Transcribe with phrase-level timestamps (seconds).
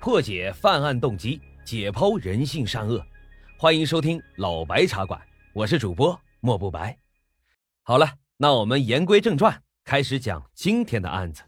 [0.00, 3.04] 破解犯案动机，解剖人性善恶。
[3.58, 5.20] 欢迎收听老白茶馆，
[5.52, 6.96] 我是主播莫不白。
[7.82, 9.54] 好了，那我们言归正传，
[9.84, 11.42] 开始讲今天的案子。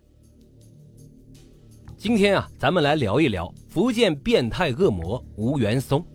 [1.96, 6.06] 今天啊，咱们来聊一聊福建变态恶魔吴元松，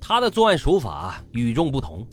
[0.00, 2.06] 他的作案手法与众不同。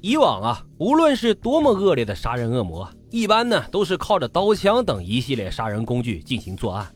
[0.00, 6.90] 以往啊，无论是多么恶劣的杀人恶魔，一般呢都是靠着刀枪等一系列杀人工具进行作案，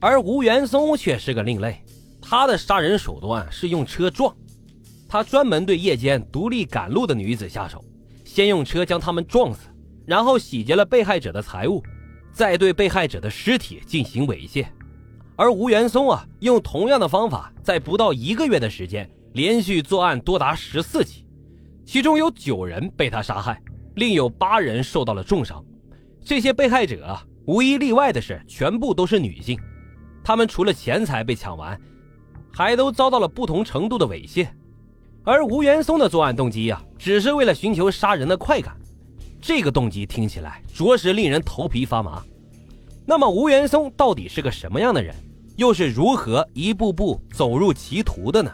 [0.00, 1.84] 而吴元松却是个另类，
[2.22, 4.34] 他的杀人手段是用车撞。
[5.06, 7.84] 他专门对夜间独立赶路的女子下手，
[8.24, 9.68] 先用车将她们撞死，
[10.06, 11.82] 然后洗劫了被害者的财物，
[12.32, 14.66] 再对被害者的尸体进行猥亵。
[15.36, 21.26] 而吴元松啊，用同样的方法，在不到一个月的时间，连续作案多达十四起。
[21.84, 23.60] 其中有九人被他杀害，
[23.96, 25.62] 另有八人受到了重伤。
[26.24, 29.58] 这些被害者啊，无一例外的是，全部都是女性。
[30.22, 31.78] 他们除了钱财被抢完，
[32.52, 34.48] 还都遭到了不同程度的猥亵。
[35.24, 38.76] 而吴元松的作案动机呀，只是为了寻求杀人的快感。
[39.40, 42.22] 这个动机听起来着实令人头皮发麻。
[43.06, 45.14] 那么，吴元松到底是个什么样的人？
[45.56, 48.50] 又是如何一步步走入歧途的呢？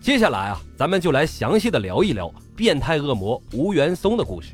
[0.00, 2.32] 接下来啊，咱们就来详细的聊一聊。
[2.56, 4.52] 变态恶魔吴元松的故事。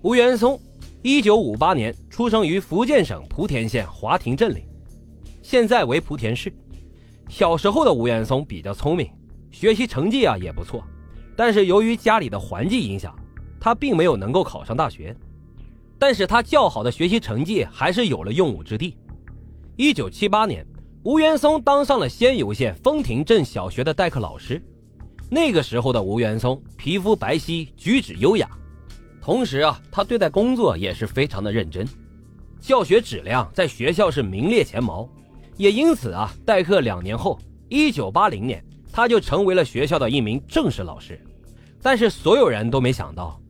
[0.00, 0.58] 吴元松，
[1.02, 4.64] 一九五八年出生于福建省莆田县华亭镇里，
[5.48, 6.52] 现在为莆田市。
[7.28, 9.08] 小时候的吴元松比较聪明，
[9.52, 10.82] 学习成绩啊也不错，
[11.36, 13.16] 但是由于家里的环境影响，
[13.60, 15.16] 他并没有能够考上大学。
[16.00, 18.96] 但是他较好的学习成绩还是有了用武之地。
[19.76, 20.66] 一九七八年，
[21.04, 24.60] 吴元松当上了仙游县丰亭镇小学的代课老师。
[25.30, 28.50] 那个时候的吴元松皮肤白皙，举止优雅，
[29.22, 31.86] 同时啊，他对待工作也是非常的认真，
[32.58, 35.08] 教学质量在学校是名列前茅，
[35.56, 41.20] 也因此啊，代课两年后，一九八零年，他就成为了学校的一名正式老师。
[41.82, 43.40] 但是所有人都没想到，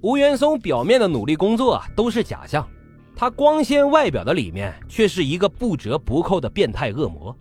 [0.00, 2.66] 吴元松表面的努力工作啊都是假象，
[3.14, 7.36] 他光鲜外表的里面却是一个不折不扣的变态恶魔。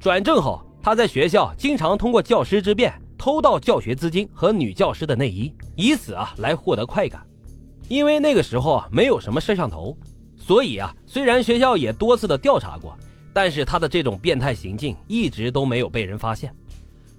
[0.00, 2.92] 转正后，他在学校经常通过教师之便。
[3.18, 7.26] 偷盗教学资金和女教师的内衣，以此啊来获得快感。
[7.88, 9.96] 因为那个时候啊没有什么摄像头，
[10.36, 12.94] 所以啊虽然学校也多次的调查过，
[13.36, 16.50] 但是他的这种变态行径一直都没有被人发现。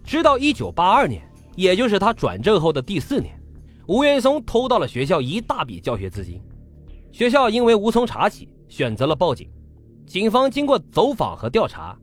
[0.03, 1.21] 直到一九八二年，
[1.55, 3.39] 也就是他转正后的第四年，
[3.85, 6.41] 吴元松偷到了学校一大笔教学资金，
[7.11, 9.47] 学校因为无从查起，选择了报警。
[10.07, 11.95] 警方经过走访和调查，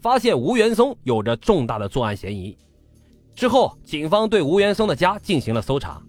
[0.00, 2.58] 发现吴元松有着重大的作案嫌疑。
[3.36, 6.02] 之后，警方对吴元松的家进行了搜查，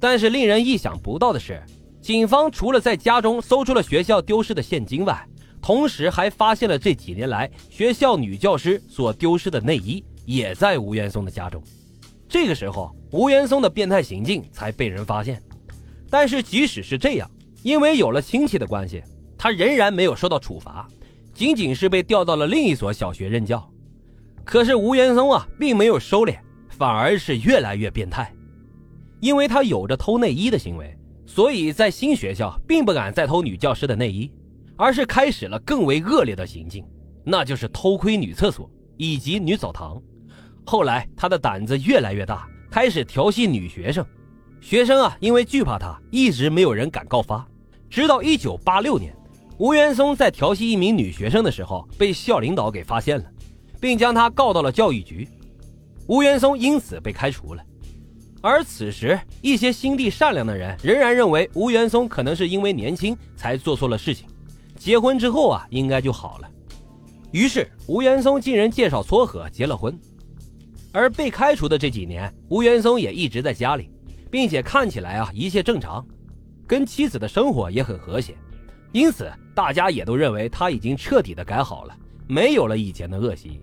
[0.00, 1.62] 但是令人意想不到的是，
[2.00, 5.28] 警方除了在家中搜出了学校丢失的现金外，
[5.62, 11.62] 同时还发现了这几年来学校女教师所丢失的内衣，也在吴元松的家中。
[12.28, 15.42] 这个时候，吴元松的变态行径才被人发现。
[16.08, 17.30] 但是即使是这样，
[17.62, 19.02] 因为有了亲戚的关系，
[19.36, 20.88] 他仍然没有受到处罚，
[21.34, 23.68] 仅仅是被调到了另一所小学任教。
[24.44, 26.38] 可是吴元松啊，并没有收敛，
[26.68, 28.32] 反而是越来越变态。
[29.20, 34.30] 因为他有着偷内衣的行为，所以在新学校并不敢再偷女教师的内衣，
[34.80, 36.82] 而是开始了更为恶劣的行径，
[37.22, 40.00] 那就是偷窥女厕所以及女澡堂。
[40.64, 44.02] 后来他的胆子越来越大，开始调戏女学生。
[44.58, 47.46] 学生啊，因为惧怕他，一直没有人敢告发。
[47.90, 49.14] 直到1986年，
[49.58, 53.24] 吴元松在调戏一名女学生的时候，被校领导给发现了。
[53.78, 55.28] 并将他告到了教育局，
[56.06, 57.62] 吴元松因此被开除了。
[58.40, 64.26] 而此时，一些心地善良的人仍然认为吴元松可能是因为年轻才做错了事情，
[64.80, 66.48] 结婚之后啊应该就好了。
[67.32, 69.96] 于是，吴元松经人介绍撮合结了婚。
[70.90, 73.90] 而被开除的这几年，吴元松也一直在家里，
[74.30, 76.04] 并且看起来啊一切正常，
[76.66, 78.34] 跟妻子的生活也很和谐，
[78.90, 81.94] 因此大家也都认为他已经彻底的改好了，
[82.26, 83.60] 没有了以前的恶习。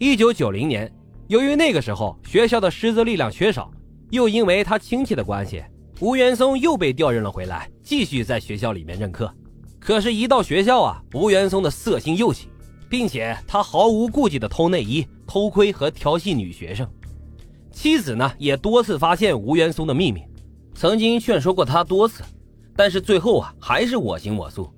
[0.00, 0.92] 一九九零年，
[1.28, 3.70] 由于那个时候学校的师资力量缺少，
[4.10, 5.62] 又因为他亲戚的关系，
[6.00, 9.32] 吴元松又被调任了回来，继续在学校里面任课。
[9.84, 12.48] 可是，一到学校啊，吴元松的色心又起，
[12.88, 16.88] 并且他毫无顾忌的偷内衣、偷窥和调戏女学生。
[17.72, 20.22] 妻子呢，也多次发现吴元松的秘密，
[20.72, 22.22] 曾经劝说过他多次，
[22.76, 24.72] 但是最后啊，还是我行我素。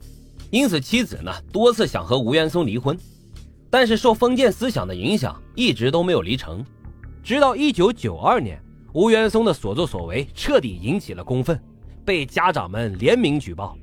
[0.51, 2.99] 因此，妻子呢，多次想和吴元松离婚。
[3.69, 6.65] 但是受封建思想的影响，一直都没有离成。
[7.23, 8.59] 直到一九九二年，
[8.95, 11.61] 吴元松的所作所为彻底引起了公愤，
[12.07, 13.77] 被家长们联名举报，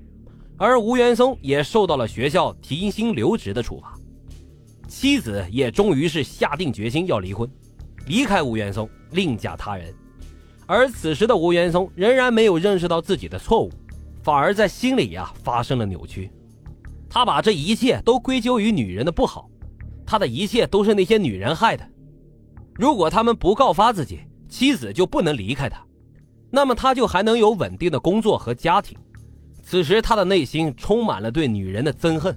[0.62, 3.98] 而吴元松也受到了学校停薪留职的处罚。
[4.88, 7.50] 妻子也终于是下定决心要离婚，
[8.06, 9.92] 离开吴元松，另嫁他人。
[10.68, 13.72] 而此时的吴元松仍然没有认识到自己的错误，
[14.22, 16.30] 反而在心里呀发生了扭曲。
[17.10, 19.50] 他把这一切都归咎于女人的不好，
[20.06, 21.84] 他的一切都是那些女人害的。
[22.76, 25.84] 如果他们不告发自己，妻子就不能离开他，
[26.52, 28.96] 那么他就还能有稳定的工作和家庭。
[29.62, 32.36] 此时他的内心充满了对女人的憎恨。